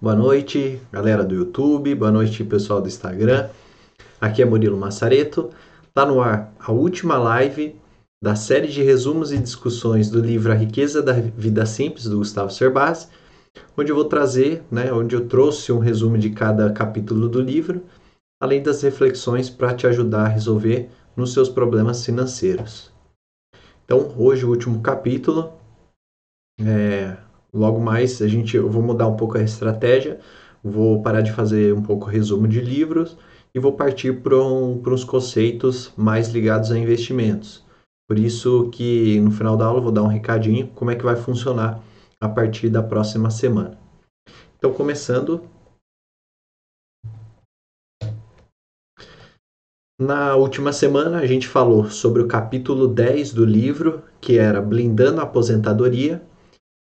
[0.00, 3.50] Boa noite, galera do YouTube, boa noite, pessoal do Instagram.
[4.18, 5.50] Aqui é Murilo Massareto.
[5.92, 7.76] Tá no ar a última live
[8.22, 12.50] da série de resumos e discussões do livro A Riqueza da Vida Simples, do Gustavo
[12.50, 13.08] Cerbasi,
[13.76, 17.84] onde eu vou trazer, né, onde eu trouxe um resumo de cada capítulo do livro,
[18.42, 22.90] além das reflexões para te ajudar a resolver nos seus problemas financeiros.
[23.84, 25.52] Então, hoje o último capítulo,
[26.58, 27.16] é,
[27.52, 30.18] logo mais a gente, eu vou mudar um pouco a estratégia,
[30.62, 33.16] vou parar de fazer um pouco resumo de livros
[33.54, 37.64] e vou partir para um, os conceitos mais ligados a investimentos.
[38.08, 41.04] Por isso que no final da aula eu vou dar um recadinho como é que
[41.04, 41.82] vai funcionar
[42.20, 43.78] a partir da próxima semana.
[44.58, 45.48] Então, começando.
[49.98, 55.20] Na última semana a gente falou sobre o capítulo 10 do livro, que era Blindando
[55.20, 56.22] a Aposentadoria.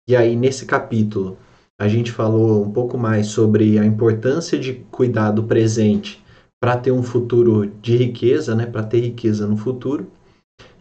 [0.09, 1.37] E aí, nesse capítulo,
[1.79, 6.19] a gente falou um pouco mais sobre a importância de cuidar do presente
[6.59, 8.65] para ter um futuro de riqueza, né?
[8.65, 10.07] para ter riqueza no futuro.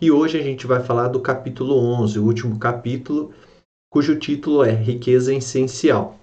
[0.00, 3.30] E hoje a gente vai falar do capítulo 11, o último capítulo,
[3.92, 6.16] cujo título é Riqueza Essencial.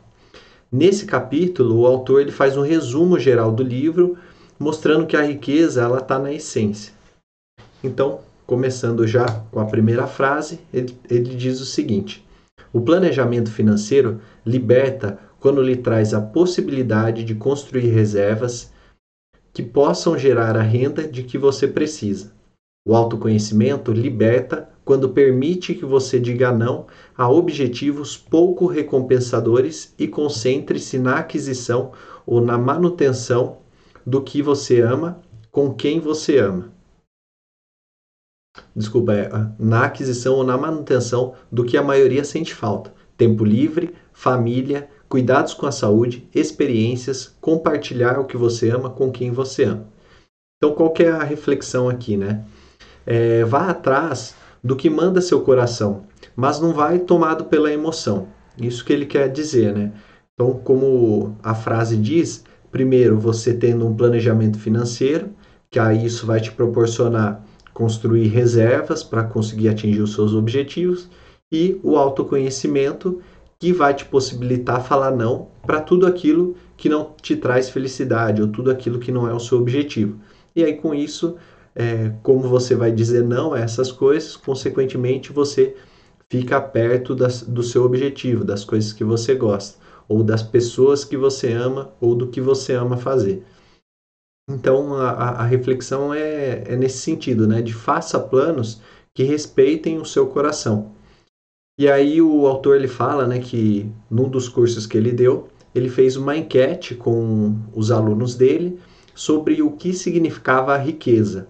[0.72, 4.18] Nesse capítulo, o autor ele faz um resumo geral do livro,
[4.58, 6.92] mostrando que a riqueza ela está na essência.
[7.84, 12.25] Então, começando já com a primeira frase, ele, ele diz o seguinte:
[12.76, 18.70] O planejamento financeiro liberta quando lhe traz a possibilidade de construir reservas
[19.54, 22.34] que possam gerar a renda de que você precisa.
[22.86, 26.86] O autoconhecimento liberta quando permite que você diga não
[27.18, 31.94] a objetivos pouco recompensadores e concentre-se na aquisição
[32.26, 33.60] ou na manutenção
[34.06, 36.75] do que você ama com quem você ama.
[38.76, 43.94] Desculpa, é na aquisição ou na manutenção do que a maioria sente falta: tempo livre,
[44.14, 49.88] família, cuidados com a saúde, experiências, compartilhar o que você ama com quem você ama.
[50.58, 52.46] Então, qual é a reflexão aqui, né?
[53.06, 56.04] é, vá atrás do que manda seu coração,
[56.36, 58.28] mas não vai tomado pela emoção.
[58.60, 59.92] Isso que ele quer dizer, né?
[60.34, 65.30] Então, como a frase diz, primeiro você tendo um planejamento financeiro,
[65.70, 71.10] que aí isso vai te proporcionar construir reservas para conseguir atingir os seus objetivos,
[71.52, 73.22] e o autoconhecimento,
[73.60, 78.48] que vai te possibilitar falar não para tudo aquilo que não te traz felicidade ou
[78.48, 80.20] tudo aquilo que não é o seu objetivo.
[80.56, 81.36] E aí com isso
[81.76, 85.76] é, como você vai dizer não a essas coisas, consequentemente você
[86.30, 89.78] fica perto das, do seu objetivo, das coisas que você gosta,
[90.08, 93.44] ou das pessoas que você ama, ou do que você ama fazer.
[94.50, 97.62] Então a, a reflexão é, é nesse sentido, né?
[97.62, 98.82] De faça planos
[99.14, 100.94] que respeitem o seu coração.
[101.80, 105.90] E aí o autor ele fala, né, que num dos cursos que ele deu, ele
[105.90, 108.80] fez uma enquete com os alunos dele
[109.14, 111.50] sobre o que significava a riqueza.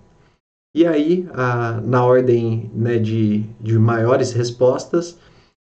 [0.75, 5.17] E aí, a, na ordem né, de, de maiores respostas,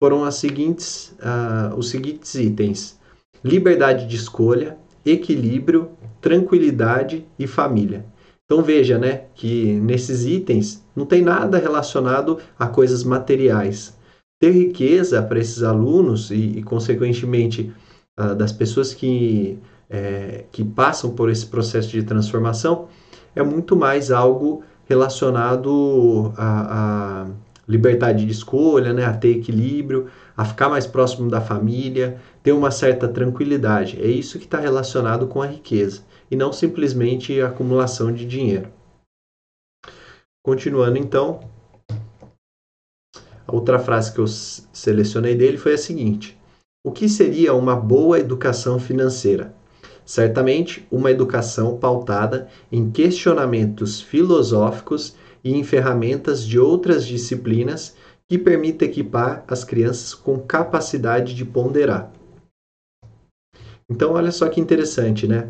[0.03, 2.99] foram as seguintes, uh, os seguintes itens:
[3.43, 5.91] liberdade de escolha, equilíbrio,
[6.21, 8.05] tranquilidade e família.
[8.45, 13.97] Então veja, né, que nesses itens não tem nada relacionado a coisas materiais.
[14.41, 17.73] Ter riqueza para esses alunos e, e consequentemente,
[18.19, 19.59] uh, das pessoas que,
[19.89, 22.89] é, que passam por esse processo de transformação
[23.37, 27.29] é muito mais algo relacionado à,
[27.69, 32.71] liberdade de escolha, né, a ter equilíbrio, a ficar mais próximo da família, ter uma
[32.71, 34.01] certa tranquilidade.
[34.01, 38.69] É isso que está relacionado com a riqueza e não simplesmente a acumulação de dinheiro.
[40.43, 41.41] Continuando então,
[43.47, 46.39] a outra frase que eu selecionei dele foi a seguinte:
[46.85, 49.55] O que seria uma boa educação financeira?
[50.07, 55.15] Certamente, uma educação pautada em questionamentos filosóficos
[55.45, 57.95] e em ferramentas de outras disciplinas
[58.29, 62.13] que permita equipar as crianças com capacidade de ponderar.
[63.91, 65.49] Então, olha só que interessante, né?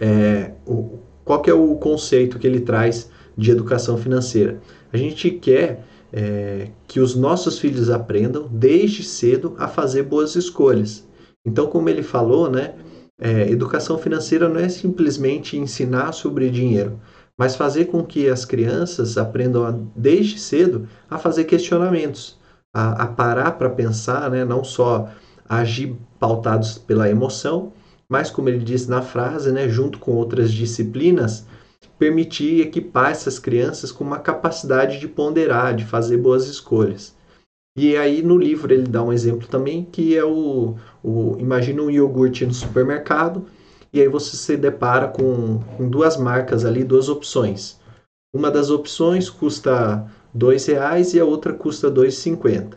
[0.00, 4.60] É, o, qual que é o conceito que ele traz de educação financeira?
[4.92, 11.06] A gente quer é, que os nossos filhos aprendam desde cedo a fazer boas escolhas.
[11.44, 12.74] Então, como ele falou, né?
[13.18, 17.00] É, educação financeira não é simplesmente ensinar sobre dinheiro,
[17.36, 22.38] mas fazer com que as crianças aprendam a, desde cedo a fazer questionamentos,
[22.74, 24.44] a, a parar para pensar, né?
[24.44, 25.08] não só
[25.48, 27.72] agir pautados pela emoção,
[28.08, 29.68] mas como ele diz na frase, né?
[29.68, 31.46] junto com outras disciplinas,
[31.98, 37.14] permitir equipar essas crianças com uma capacidade de ponderar, de fazer boas escolhas.
[37.76, 41.90] E aí no livro ele dá um exemplo também que é o, o imagina um
[41.90, 43.44] iogurte no supermercado
[43.92, 47.78] e aí você se depara com, com duas marcas ali, duas opções.
[48.34, 52.74] Uma das opções custa R$ reais e a outra custa R$ 2,50.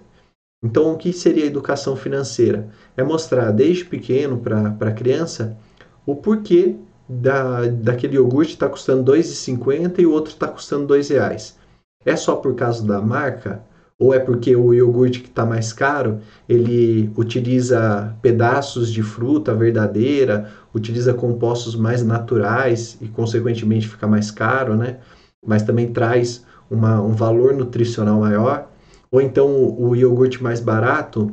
[0.63, 2.69] Então, o que seria educação financeira?
[2.97, 5.57] É mostrar desde pequeno para a criança
[6.05, 6.75] o porquê
[7.07, 11.57] da, daquele iogurte está custando R$ 2,50 e o outro está custando R$ reais.
[12.05, 13.63] É só por causa da marca?
[13.99, 20.49] Ou é porque o iogurte que está mais caro, ele utiliza pedaços de fruta verdadeira,
[20.73, 24.99] utiliza compostos mais naturais e, consequentemente, fica mais caro, né?
[25.45, 28.68] Mas também traz uma, um valor nutricional maior.
[29.11, 31.31] Ou então o, iogurte mais barato,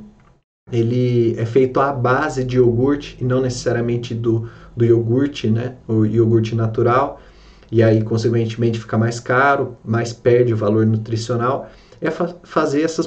[0.73, 5.77] ele é feito à base de iogurte e não necessariamente do, do iogurte, né?
[5.87, 7.21] O iogurte natural.
[7.71, 11.69] E aí, consequentemente, fica mais caro, mais perde o valor nutricional.
[12.01, 13.07] É fa fazer essas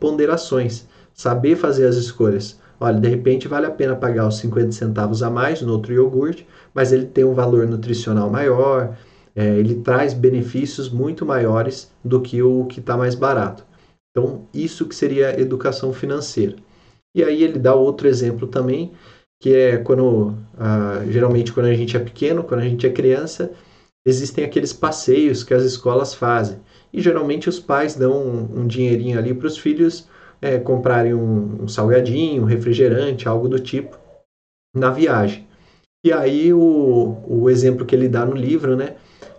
[0.00, 2.58] ponderações, saber fazer as escolhas.
[2.78, 6.46] Olha, de repente vale a pena pagar os 50 centavos a mais no outro iogurte,
[6.74, 8.96] mas ele tem um valor nutricional maior,
[9.34, 13.64] é, ele traz benefícios muito maiores do que o que está mais barato.
[14.16, 16.54] Então, isso que seria educação financeira.
[17.16, 18.92] E aí ele dá outro exemplo também,
[19.42, 23.52] que é quando, ah, geralmente quando a gente é pequeno, quando a gente é criança,
[24.06, 26.60] existem aqueles passeios que as escolas fazem.
[26.92, 30.08] E geralmente os pais dão um, um dinheirinho ali para os filhos
[30.40, 33.98] é, comprarem um, um salgadinho, um refrigerante, algo do tipo,
[34.74, 35.46] na viagem.
[36.04, 38.96] E aí o, o exemplo que ele dá no livro, né,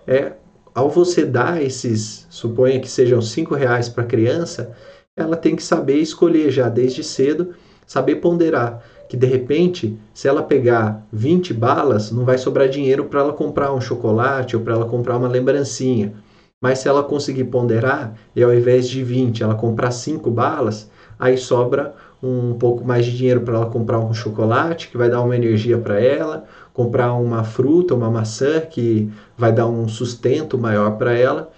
[0.07, 0.33] é
[0.75, 4.75] ao você dar esses, suponha que sejam cinco reais para a criança,
[5.16, 7.56] ela tem que saber escolher já desde cedo,
[7.88, 13.22] saber ponderar que de repente, se ela pegar 20 balas, não vai sobrar dinheiro para
[13.22, 16.13] ela comprar um chocolate ou para ela comprar uma lembrancinha.
[16.62, 20.89] Mas se ela conseguir ponderar e ao invés de 20 ela comprar 5 balas,
[21.19, 25.22] aí sobra um pouco mais de dinheiro para ela comprar um chocolate que vai dar
[25.22, 26.45] uma energia para ela,
[26.75, 31.51] comprar uma fruta, uma maçã que vai dar um sustento maior para ela.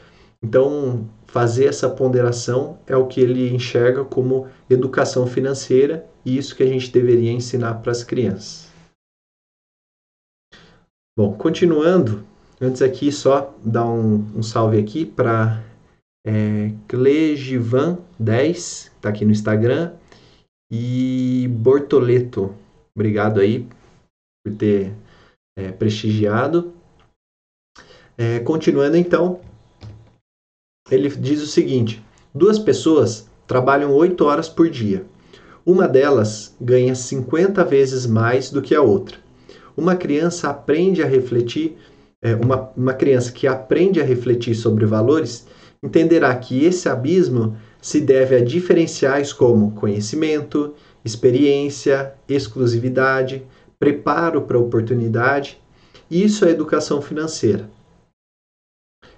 [0.43, 6.61] Então, fazer essa ponderação é o que ele enxerga como educação financeira e isso que
[6.61, 8.67] a gente deveria ensinar para as crianças.
[11.17, 12.23] Bom, continuando,
[12.61, 15.63] antes aqui só dar um, um salve aqui para
[16.27, 19.93] é, Clegivan10, está aqui no Instagram,
[20.71, 22.53] e Bortoleto.
[22.95, 23.67] Obrigado aí
[24.45, 24.93] por ter
[25.57, 26.71] é, prestigiado.
[28.15, 29.39] É, continuando então,
[30.89, 32.01] ele diz o seguinte:
[32.33, 35.05] duas pessoas trabalham oito horas por dia.
[35.65, 39.17] Uma delas ganha 50 vezes mais do que a outra.
[39.75, 41.77] Uma criança aprende a refletir,
[42.21, 45.45] é, uma, uma criança que aprende a refletir sobre valores
[45.83, 50.73] entenderá que esse abismo se deve a diferenciais como conhecimento,
[51.05, 53.43] experiência, exclusividade,
[53.79, 55.61] preparo para a oportunidade.
[56.09, 57.69] Isso é educação financeira.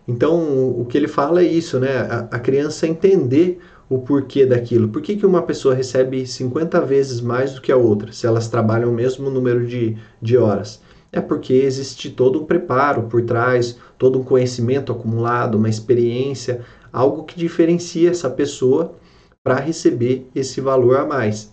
[0.07, 1.99] Então, o que ele fala é isso, né?
[1.99, 3.59] A, a criança entender
[3.89, 4.89] o porquê daquilo.
[4.89, 8.47] Por que, que uma pessoa recebe 50 vezes mais do que a outra, se elas
[8.47, 10.81] trabalham o mesmo número de, de horas?
[11.11, 16.61] É porque existe todo um preparo por trás, todo um conhecimento acumulado, uma experiência,
[16.93, 18.95] algo que diferencia essa pessoa
[19.43, 21.51] para receber esse valor a mais.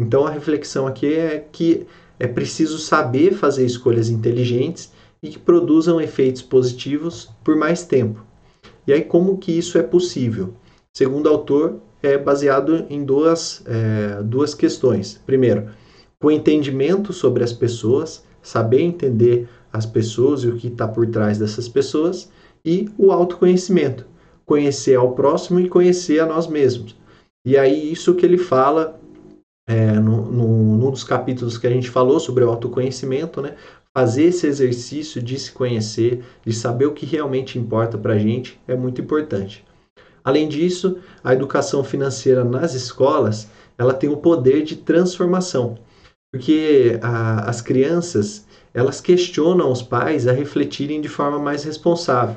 [0.00, 1.86] Então a reflexão aqui é que
[2.18, 8.24] é preciso saber fazer escolhas inteligentes e que produzam efeitos positivos por mais tempo.
[8.86, 10.54] E aí, como que isso é possível?
[10.94, 15.20] Segundo o autor, é baseado em duas, é, duas questões.
[15.26, 15.68] Primeiro,
[16.22, 21.38] o entendimento sobre as pessoas, saber entender as pessoas e o que está por trás
[21.38, 22.30] dessas pessoas,
[22.64, 24.06] e o autoconhecimento,
[24.44, 26.96] conhecer ao próximo e conhecer a nós mesmos.
[27.44, 29.00] E aí, isso que ele fala
[29.66, 33.56] é, no, num dos capítulos que a gente falou sobre o autoconhecimento, né?
[33.96, 38.60] fazer esse exercício de se conhecer, de saber o que realmente importa para a gente,
[38.68, 39.64] é muito importante.
[40.22, 45.78] Além disso, a educação financeira nas escolas ela tem o poder de transformação,
[46.30, 52.36] porque a, as crianças elas questionam os pais a refletirem de forma mais responsável.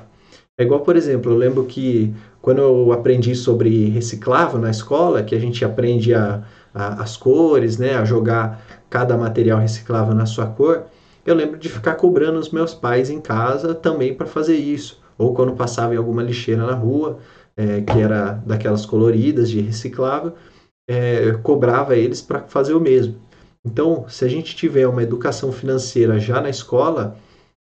[0.58, 5.36] É igual, por exemplo, eu lembro que quando eu aprendi sobre reciclável na escola, que
[5.36, 6.42] a gente aprende a,
[6.74, 10.86] a, as cores, né, a jogar cada material reciclável na sua cor,
[11.26, 15.02] eu lembro de ficar cobrando os meus pais em casa também para fazer isso.
[15.18, 17.20] Ou quando passava em alguma lixeira na rua,
[17.56, 20.34] é, que era daquelas coloridas de reciclável,
[20.90, 23.16] é, cobrava eles para fazer o mesmo.
[23.66, 27.18] Então, se a gente tiver uma educação financeira já na escola,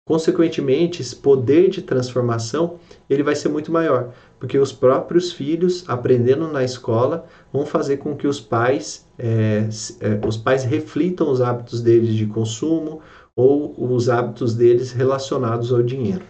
[0.08, 2.78] Consequentemente, esse poder de transformação
[3.10, 8.16] ele vai ser muito maior, porque os próprios filhos, aprendendo na escola, vão fazer com
[8.16, 9.68] que os pais, é,
[10.00, 13.02] é, os pais reflitam os hábitos deles de consumo
[13.34, 16.24] ou os hábitos deles relacionados ao dinheiro.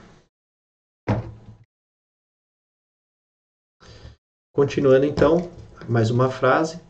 [4.54, 5.50] Continuando então,
[5.88, 6.80] mais uma frase.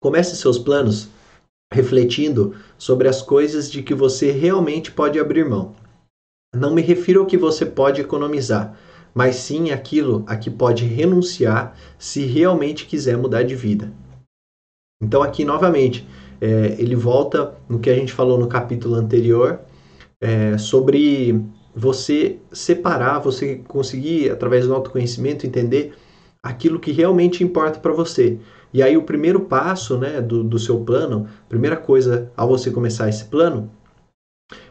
[0.00, 1.08] Comece seus planos
[1.72, 5.74] refletindo sobre as coisas de que você realmente pode abrir mão.
[6.54, 8.76] Não me refiro ao que você pode economizar,
[9.14, 13.92] mas sim aquilo a que pode renunciar se realmente quiser mudar de vida.
[15.02, 16.06] Então, aqui novamente,
[16.40, 19.60] é, ele volta no que a gente falou no capítulo anterior
[20.20, 21.40] é, sobre
[21.74, 25.94] você separar, você conseguir, através do autoconhecimento, entender
[26.42, 28.38] aquilo que realmente importa para você.
[28.72, 33.08] E aí o primeiro passo né, do, do seu plano, primeira coisa ao você começar
[33.08, 33.70] esse plano,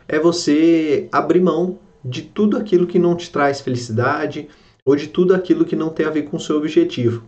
[0.08, 4.50] é você abrir mão de tudo aquilo que não te traz felicidade
[4.86, 7.24] ou de tudo aquilo que não tem a ver com o seu objetivo.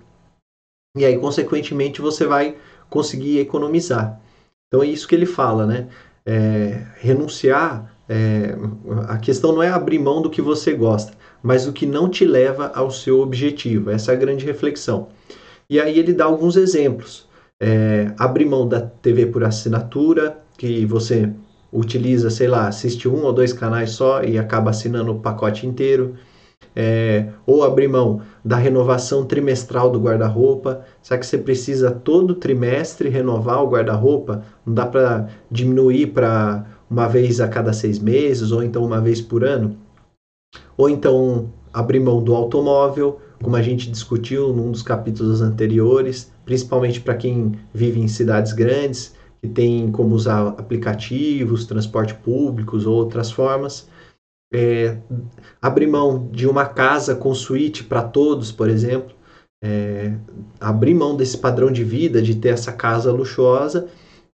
[0.98, 2.55] E aí, consequentemente, você vai
[2.89, 4.20] conseguir economizar.
[4.67, 5.88] Então é isso que ele fala, né?
[6.25, 8.55] É, renunciar é,
[9.08, 12.25] a questão não é abrir mão do que você gosta, mas do que não te
[12.25, 13.89] leva ao seu objetivo.
[13.89, 15.10] Essa é a grande reflexão.
[15.70, 17.27] E aí ele dá alguns exemplos.
[17.60, 21.32] É, abrir mão da TV por assinatura, que você
[21.75, 26.15] utiliza, sei lá, assiste um ou dois canais só e acaba assinando o pacote inteiro.
[26.77, 30.84] É, ou abrir mão da renovação trimestral do guarda-roupa.
[31.01, 34.44] Será que você precisa todo trimestre renovar o guarda-roupa?
[34.65, 39.22] Não dá para diminuir para uma vez a cada seis meses, ou então uma vez
[39.22, 39.77] por ano.
[40.77, 47.01] Ou então abrir mão do automóvel, como a gente discutiu num dos capítulos anteriores, principalmente
[47.01, 49.13] para quem vive em cidades grandes,
[49.45, 53.87] que tem como usar aplicativos, transporte públicos ou outras formas.
[54.53, 54.97] É,
[55.61, 59.15] abrir mão de uma casa com suíte para todos, por exemplo.
[59.63, 60.13] É,
[60.59, 63.87] abrir mão desse padrão de vida, de ter essa casa luxuosa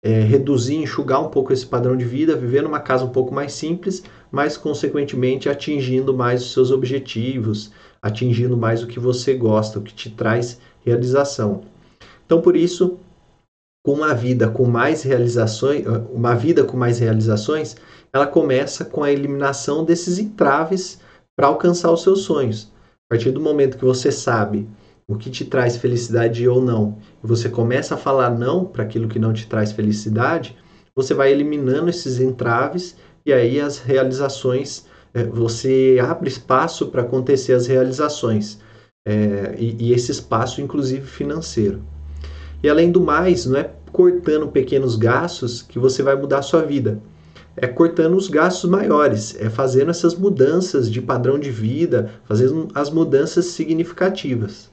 [0.07, 3.53] é, reduzir, enxugar um pouco esse padrão de vida, viver numa casa um pouco mais
[3.53, 9.83] simples, mas consequentemente atingindo mais os seus objetivos, atingindo mais o que você gosta, o
[9.83, 11.63] que te traz realização.
[12.25, 13.01] Então, por isso,
[13.87, 17.77] com uma vida com mais realizações, uma vida com mais realizações,
[18.13, 20.99] ela começa com a eliminação desses entraves
[21.37, 22.73] para alcançar os seus sonhos.
[23.09, 24.69] A partir do momento que você sabe
[25.07, 29.07] o que te traz felicidade ou não, e você começa a falar não para aquilo
[29.07, 30.59] que não te traz felicidade,
[30.93, 37.53] você vai eliminando esses entraves e aí as realizações, é, você abre espaço para acontecer
[37.53, 38.59] as realizações.
[39.07, 41.85] É, e, e esse espaço, inclusive financeiro.
[42.67, 46.63] E além do mais, não é cortando pequenos gastos que você vai mudar a sua
[46.63, 47.01] vida.
[47.57, 52.91] É cortando os gastos maiores, é fazendo essas mudanças de padrão de vida, fazendo as
[52.91, 54.69] mudanças significativas.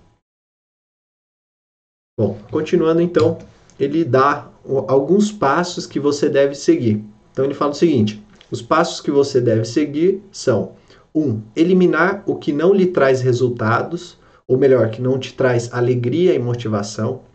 [2.19, 3.37] Bom, continuando então,
[3.79, 4.49] ele dá
[4.87, 7.05] alguns passos que você deve seguir.
[7.31, 10.71] Então ele fala o seguinte: os passos que você deve seguir são
[11.13, 11.21] 1.
[11.21, 16.33] Um, eliminar o que não lhe traz resultados, ou melhor, que não te traz alegria
[16.33, 17.31] e motivação.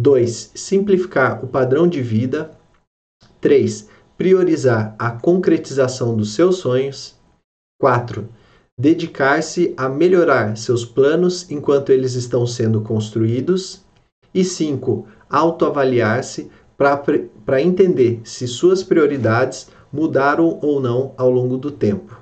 [0.00, 0.52] 2.
[0.54, 2.50] Simplificar o padrão de vida.
[3.38, 3.86] 3.
[4.16, 7.16] Priorizar a concretização dos seus sonhos.
[7.78, 8.26] 4.
[8.78, 13.84] Dedicar-se a melhorar seus planos enquanto eles estão sendo construídos.
[14.32, 22.18] E cinco, autoavaliar-se para entender se suas prioridades mudaram ou não ao longo do tempo.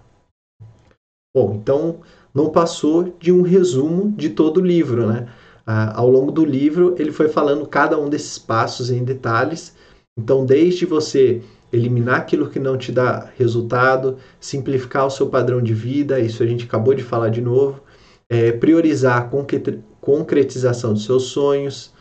[1.36, 2.00] Bom, então
[2.34, 5.28] não passou de um resumo de todo o livro, né?
[5.70, 9.76] Ah, ao longo do livro ele foi falando cada um desses passos em detalhes.
[10.18, 15.74] Então, desde você eliminar aquilo que não te dá resultado, simplificar o seu padrão de
[15.74, 17.82] vida, isso a gente acabou de falar de novo,
[18.30, 19.30] é, priorizar a
[20.00, 21.92] concretização dos seus sonhos,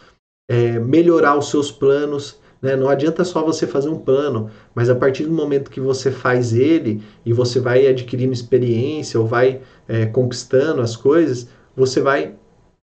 [0.49, 2.39] é, melhorar os seus planos.
[2.61, 2.73] Né?
[2.73, 6.53] Não adianta só você fazer um plano, mas a partir do momento que você faz
[6.53, 9.59] ele e você vai adquirindo experiência ou vai
[9.89, 12.33] é, conquistando as coisas, você vai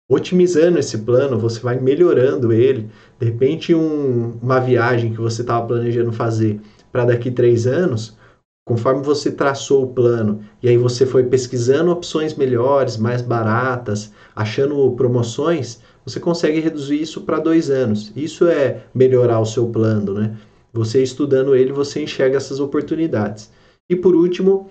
[0.08, 2.88] otimizando esse plano, você vai melhorando ele.
[3.20, 6.60] De repente, um, uma viagem que você estava planejando fazer
[6.90, 8.16] para daqui três anos,
[8.64, 14.90] conforme você traçou o plano e aí você foi pesquisando opções melhores, mais baratas, achando
[14.92, 18.10] promoções, você consegue reduzir isso para dois anos.
[18.16, 20.36] Isso é melhorar o seu plano, né?
[20.72, 23.50] Você estudando ele, você enxerga essas oportunidades.
[23.90, 24.70] E por último,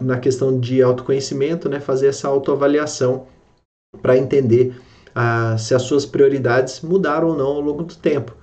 [0.00, 3.26] na questão de autoconhecimento, né, fazer essa autoavaliação
[4.00, 4.74] para entender
[5.58, 8.34] se as suas prioridades mudaram ou não ao longo do tempo.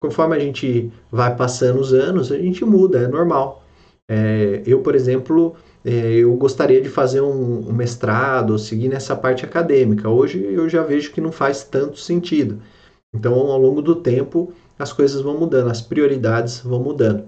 [0.00, 3.64] Conforme a gente vai passando os anos, a gente muda, é normal.
[4.08, 9.44] É, eu, por exemplo, é, eu gostaria de fazer um, um mestrado, seguir nessa parte
[9.44, 10.08] acadêmica.
[10.08, 12.60] Hoje eu já vejo que não faz tanto sentido.
[13.14, 17.24] Então, ao longo do tempo, as coisas vão mudando, as prioridades vão mudando.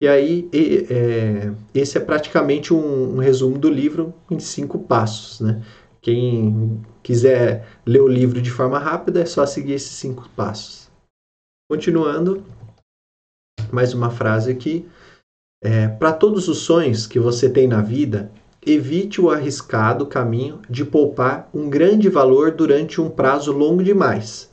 [0.00, 5.40] E aí, e, é, esse é praticamente um, um, resumo do livro em cinco passos.
[5.40, 5.62] Né?
[6.00, 10.90] Quem quiser ler o livro de forma rápida, é só seguir esses cinco passos.
[11.70, 12.44] Continuando,
[13.72, 14.88] mais uma frase aqui.
[15.62, 18.30] É, Para todos os sonhos que você tem na vida,
[18.64, 24.50] evite o arriscado caminho de poupar um grande valor durante um prazo longo demais.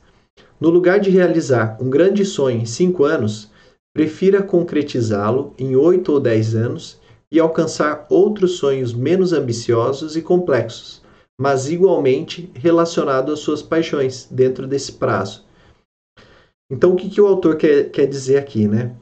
[0.60, 3.50] No lugar de realizar um grande sonho em cinco anos,
[3.94, 10.99] prefira concretizá-lo em oito ou dez anos e alcançar outros sonhos menos ambiciosos e complexos,
[11.40, 15.42] mas igualmente relacionados às suas paixões dentro desse prazo.
[16.70, 18.94] Então, o que, que o autor quer, quer dizer aqui, né?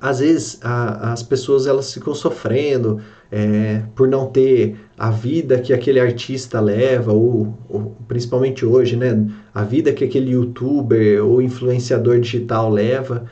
[0.00, 3.00] às vezes a, as pessoas elas ficam sofrendo
[3.32, 9.26] é, por não ter a vida que aquele artista leva ou, ou, principalmente hoje né
[9.54, 13.24] a vida que aquele youtuber ou influenciador digital leva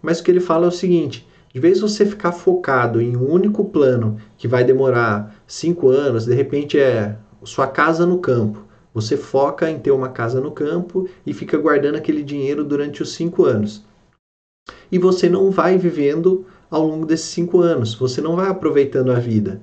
[0.00, 3.30] mas o que ele fala é o seguinte de vez você ficar focado em um
[3.30, 8.64] único plano que vai demorar cinco anos de repente é sua casa no campo.
[8.92, 13.12] Você foca em ter uma casa no campo e fica guardando aquele dinheiro durante os
[13.12, 13.84] cinco anos.
[14.90, 19.18] E você não vai vivendo ao longo desses cinco anos, você não vai aproveitando a
[19.18, 19.60] vida.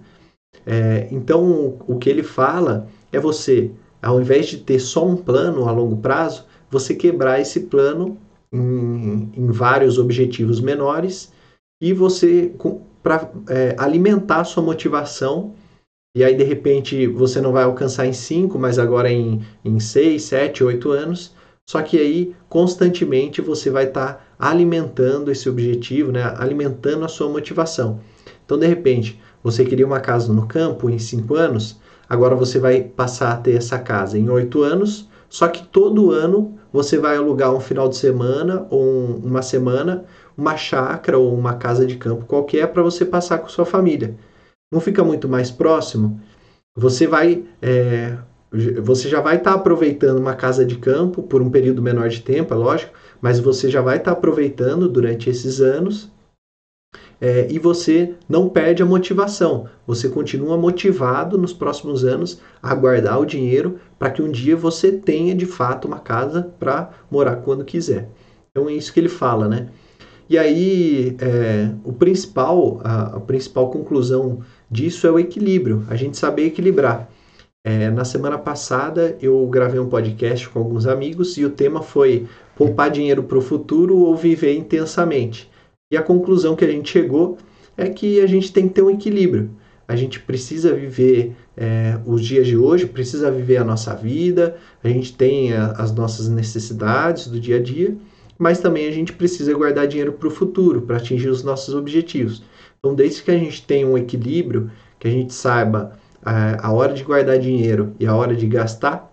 [0.66, 5.68] É, então, o que ele fala é você, ao invés de ter só um plano
[5.68, 8.18] a longo prazo, você quebrar esse plano
[8.52, 11.32] em, em vários objetivos menores
[11.82, 12.52] e você,
[13.02, 15.54] para é, alimentar sua motivação,
[16.18, 20.24] e aí de repente você não vai alcançar em cinco, mas agora em, em seis,
[20.24, 21.32] sete, oito anos,
[21.70, 26.34] só que aí constantemente você vai estar tá alimentando esse objetivo, né?
[26.40, 28.00] alimentando a sua motivação.
[28.44, 32.82] Então, de repente, você queria uma casa no campo em 5 anos, agora você vai
[32.82, 37.54] passar a ter essa casa em 8 anos, só que todo ano você vai alugar
[37.54, 40.04] um final de semana ou um, uma semana,
[40.36, 44.16] uma chácara ou uma casa de campo qualquer para você passar com sua família.
[44.72, 46.20] Não fica muito mais próximo?
[46.76, 48.18] Você vai é,
[48.82, 52.22] você já vai estar tá aproveitando uma casa de campo por um período menor de
[52.22, 56.12] tempo, é lógico, mas você já vai estar tá aproveitando durante esses anos
[57.20, 59.68] é, e você não perde a motivação.
[59.86, 64.92] Você continua motivado nos próximos anos a guardar o dinheiro para que um dia você
[64.92, 68.10] tenha de fato uma casa para morar quando quiser.
[68.52, 69.68] Então é isso que ele fala, né?
[70.30, 76.18] E aí é, o principal, a, a principal conclusão disso é o equilíbrio, a gente
[76.18, 77.10] saber equilibrar.
[77.66, 82.26] É, na semana passada eu gravei um podcast com alguns amigos e o tema foi
[82.56, 85.50] poupar dinheiro para o futuro ou viver intensamente.
[85.92, 87.38] E a conclusão que a gente chegou
[87.76, 89.52] é que a gente tem que ter um equilíbrio.
[89.88, 94.90] A gente precisa viver é, os dias de hoje, precisa viver a nossa vida, a
[94.90, 97.96] gente tem a, as nossas necessidades do dia a dia,
[98.38, 102.44] mas também a gente precisa guardar dinheiro para o futuro, para atingir os nossos objetivos.
[102.80, 104.70] Então, desde que a gente tenha um equilíbrio,
[105.00, 109.12] que a gente saiba a, hora de guardar dinheiro e a hora de gastar,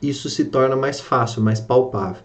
[0.00, 2.22] isso se torna mais fácil, mais palpável.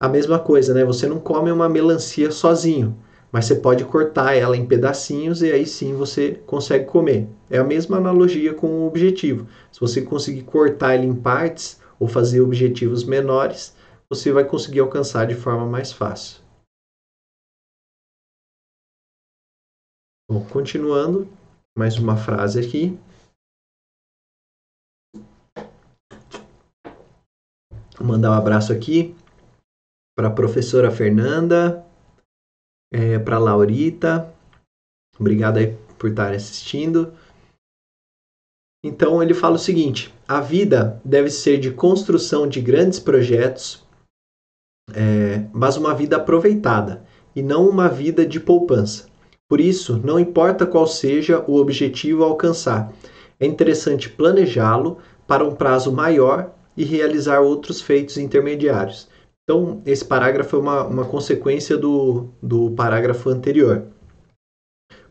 [0.00, 0.84] A mesma coisa, né?
[0.84, 2.96] Você não come uma melancia sozinho,
[3.30, 7.28] mas você pode cortar ela em pedacinhos e aí sim você consegue comer.
[7.50, 9.46] É a mesma analogia com o objetivo.
[9.72, 13.74] Se você conseguir cortar ele em partes ou fazer objetivos menores,
[14.14, 16.42] você vai conseguir alcançar de forma mais fácil.
[20.30, 21.28] Bom, continuando,
[21.76, 22.98] mais uma frase aqui.
[27.98, 29.14] Vou mandar um abraço aqui
[30.16, 31.84] para a professora Fernanda,
[32.92, 34.32] é, para a Laurita.
[35.18, 37.12] Obrigado aí por estar assistindo.
[38.84, 43.83] Então ele fala o seguinte: a vida deve ser de construção de grandes projetos,
[44.92, 49.06] é, mas uma vida aproveitada e não uma vida de poupança.
[49.48, 52.92] Por isso, não importa qual seja o objetivo a alcançar,
[53.38, 59.08] é interessante planejá-lo para um prazo maior e realizar outros feitos intermediários.
[59.44, 63.84] Então, esse parágrafo é uma, uma consequência do, do parágrafo anterior.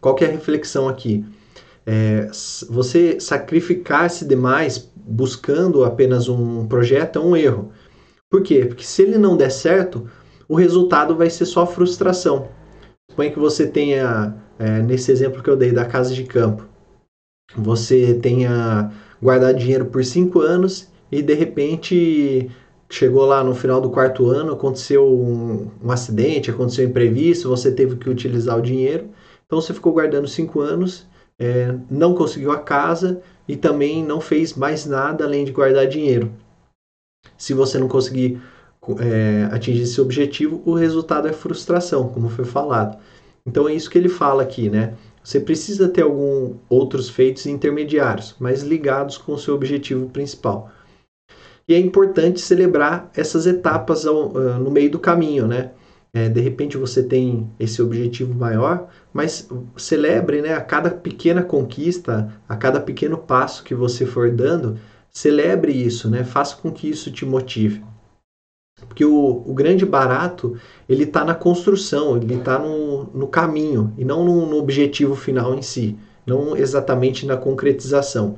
[0.02, 1.24] Qual que é a reflexão aqui?
[1.86, 2.28] É,
[2.70, 7.72] você sacrificar-se demais buscando apenas um projeto é um erro.
[8.34, 8.66] Por quê?
[8.66, 10.10] Porque se ele não der certo,
[10.50, 12.48] o resultado vai ser só frustração.
[13.08, 16.68] Suponha que você tenha, é, nesse exemplo que eu dei da casa de campo,
[17.56, 18.92] você tenha
[19.22, 22.50] guardado dinheiro por cinco anos e de repente
[22.90, 27.72] chegou lá no final do quarto ano, aconteceu um, um acidente, aconteceu um imprevisto, você
[27.72, 29.10] teve que utilizar o dinheiro,
[29.46, 31.06] então você ficou guardando cinco anos,
[31.38, 36.32] é, não conseguiu a casa e também não fez mais nada além de guardar dinheiro.
[37.38, 38.42] Se você não conseguir
[39.00, 42.98] é, atingir esse objetivo, o resultado é frustração, como foi falado.
[43.46, 44.96] Então é isso que ele fala aqui, né?
[45.24, 50.70] Você precisa ter alguns outros feitos intermediários, mas ligados com o seu objetivo principal.
[51.68, 55.72] E é importante celebrar essas etapas ao, uh, no meio do caminho, né?
[56.16, 62.32] É, de repente você tem esse objetivo maior, mas celebre né, a cada pequena conquista,
[62.48, 64.78] a cada pequeno passo que você for dando,
[65.14, 66.24] celebre isso, né?
[66.24, 67.84] Faça com que isso te motive.
[68.88, 70.58] Porque o, o grande barato,
[70.90, 75.54] ele está na construção, ele está no, no caminho e não no, no objetivo final
[75.54, 78.38] em si, não exatamente na concretização.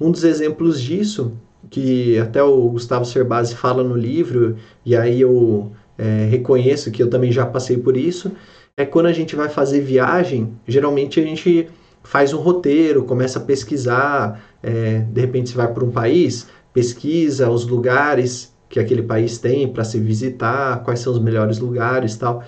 [0.00, 1.32] Um dos exemplos disso,
[1.68, 4.56] que até o Gustavo Cerbasi fala no livro,
[4.86, 8.32] e aí eu é, reconheço que eu também já passei por isso,
[8.76, 11.68] é quando a gente vai fazer viagem, geralmente a gente
[12.08, 17.50] faz um roteiro, começa a pesquisar, é, de repente você vai para um país, pesquisa
[17.50, 22.42] os lugares que aquele país tem para se visitar, quais são os melhores lugares tal.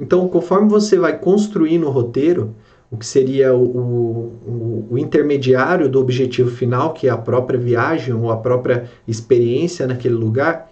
[0.00, 2.54] Então, conforme você vai construindo o roteiro,
[2.90, 8.14] o que seria o, o, o, intermediário do objetivo final, que é a própria viagem
[8.14, 10.70] ou a própria experiência naquele lugar,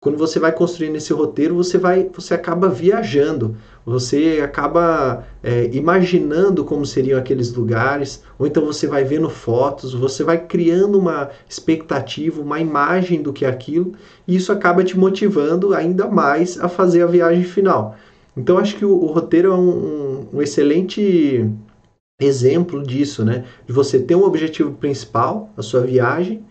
[0.00, 6.64] quando você vai construindo esse roteiro, você vai, você acaba viajando, você acaba é, imaginando
[6.64, 12.40] como seriam aqueles lugares, ou então você vai vendo fotos, você vai criando uma expectativa,
[12.40, 13.94] uma imagem do que é aquilo,
[14.26, 17.96] e isso acaba te motivando ainda mais a fazer a viagem final.
[18.36, 21.48] Então acho que o, o roteiro é um, um, um excelente
[22.20, 23.44] exemplo disso, né?
[23.66, 26.44] De você ter um objetivo principal, a sua viagem,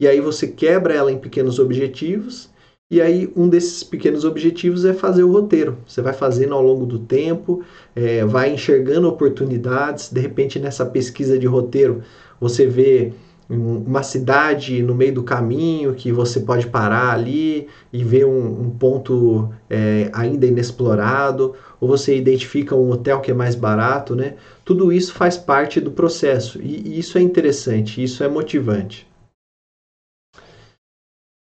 [0.00, 2.52] e aí você quebra ela em pequenos objetivos
[2.94, 5.76] e aí, um desses pequenos objetivos é fazer o roteiro.
[5.84, 7.60] Você vai fazendo ao longo do tempo,
[7.96, 10.12] é, vai enxergando oportunidades.
[10.12, 12.02] De repente, nessa pesquisa de roteiro,
[12.40, 13.12] você vê
[13.50, 18.70] uma cidade no meio do caminho que você pode parar ali e ver um, um
[18.70, 24.34] ponto é, ainda inexplorado, ou você identifica um hotel que é mais barato, né?
[24.64, 29.04] Tudo isso faz parte do processo e, e isso é interessante, isso é motivante.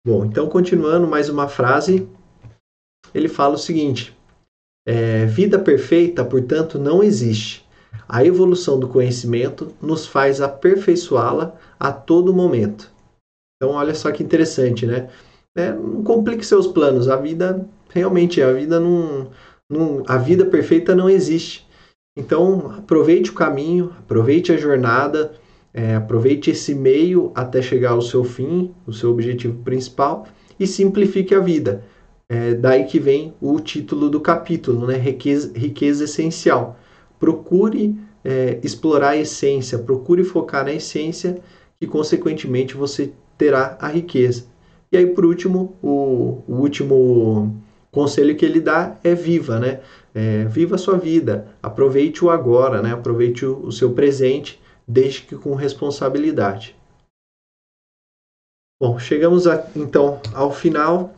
[0.05, 2.07] Bom, então continuando mais uma frase,
[3.11, 4.15] ele fala o seguinte:
[4.87, 7.65] é, vida perfeita, portanto, não existe.
[8.07, 12.91] A evolução do conhecimento nos faz aperfeiçoá-la a todo momento.
[13.55, 15.09] Então, olha só que interessante, né?
[15.57, 17.09] É, não complique seus planos.
[17.09, 19.31] A vida realmente, a vida não,
[19.67, 21.67] não, a vida perfeita não existe.
[22.15, 25.33] Então, aproveite o caminho, aproveite a jornada
[25.75, 30.25] é, aproveite esse meio até chegar ao seu fim, o seu objetivo principal,
[30.57, 31.83] e simplifique a vida.
[32.29, 34.95] É, daí que vem o título do capítulo, né?
[34.95, 36.79] riqueza, riqueza essencial.
[37.19, 41.39] Procure é, explorar a essência, procure focar na essência,
[41.77, 44.45] que consequentemente você terá a riqueza.
[44.89, 47.53] E aí, por último, o, o último
[47.91, 49.81] conselho que ele dá é viva, né?
[50.13, 52.93] É, viva a sua vida, aproveite o agora, né?
[52.93, 56.75] Aproveite o, o seu presente desde que com responsabilidade.
[58.79, 61.13] Bom, chegamos a, então ao final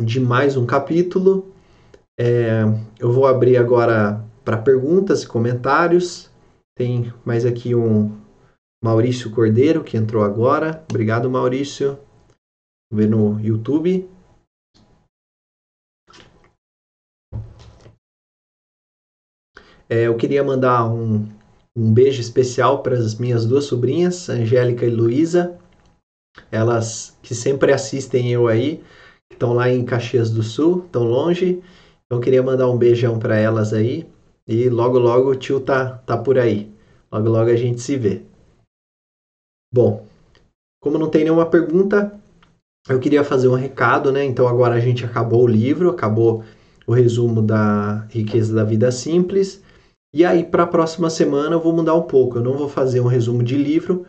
[0.00, 1.52] de mais um capítulo.
[2.18, 2.62] É,
[2.98, 6.30] eu vou abrir agora para perguntas e comentários.
[6.74, 8.18] Tem mais aqui um
[8.82, 10.84] Maurício Cordeiro que entrou agora.
[10.90, 11.98] Obrigado, Maurício.
[12.90, 14.08] Vou ver no YouTube.
[19.88, 21.28] É, eu queria mandar um
[21.76, 25.58] um beijo especial para as minhas duas sobrinhas, Angélica e Luísa,
[26.50, 28.82] elas que sempre assistem eu aí,
[29.28, 31.62] que estão lá em Caxias do Sul, tão longe.
[32.06, 34.06] Então queria mandar um beijão para elas aí.
[34.46, 36.70] E logo logo o tio tá, tá por aí.
[37.10, 38.22] Logo logo a gente se vê.
[39.72, 40.06] Bom,
[40.80, 42.20] como não tem nenhuma pergunta,
[42.88, 44.24] eu queria fazer um recado, né?
[44.24, 46.44] Então agora a gente acabou o livro, acabou
[46.86, 49.62] o resumo da riqueza da vida simples.
[50.14, 52.36] E aí, para a próxima semana, eu vou mudar um pouco.
[52.36, 54.04] Eu não vou fazer um resumo de livro,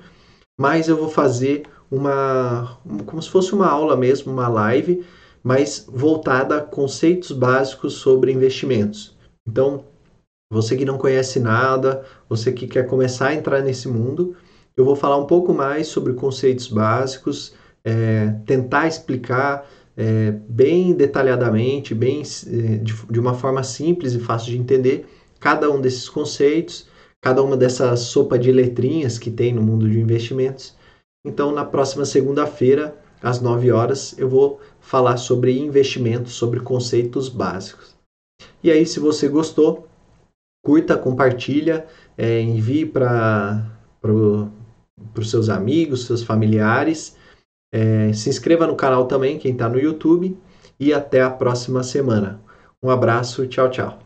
[0.60, 2.78] mas eu vou fazer uma.
[3.06, 5.06] como se fosse uma aula mesmo, uma live,
[5.42, 9.18] mas voltada a conceitos básicos sobre investimentos.
[9.48, 9.86] Então,
[10.52, 14.36] você que não conhece nada, você que quer começar a entrar nesse mundo,
[14.76, 21.96] eu vou falar um pouco mais sobre conceitos básicos, é, tentar explicar é, bem detalhadamente,
[21.96, 25.08] bem é, de, de uma forma simples e fácil de entender
[25.44, 26.88] cada um desses conceitos,
[27.22, 30.74] cada uma dessas sopa de letrinhas que tem no mundo de investimentos.
[31.26, 37.94] Então, na próxima segunda-feira, às 9 horas, eu vou falar sobre investimentos, sobre conceitos básicos.
[38.64, 39.86] E aí, se você gostou,
[40.66, 43.70] curta, compartilha, é, envie para
[45.18, 47.18] os seus amigos, seus familiares.
[47.74, 50.38] É, se inscreva no canal também, quem está no YouTube.
[50.80, 52.42] E até a próxima semana.
[52.82, 54.03] Um abraço, tchau, tchau.